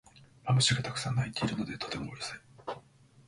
[0.45, 2.39] マツムシがたくさん鳴いているのでとてもうるさい